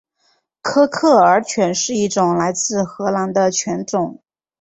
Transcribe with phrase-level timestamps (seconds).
[0.63, 4.19] 科克尔犬是一种来自荷兰的犬种。